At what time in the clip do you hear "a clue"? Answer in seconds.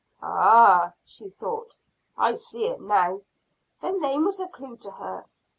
4.39-4.75